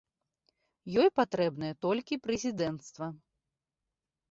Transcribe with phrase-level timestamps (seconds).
[1.03, 3.13] Ёй патрэбнае толькі прэзідэнцтва.